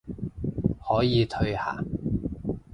[0.79, 1.83] 可以退下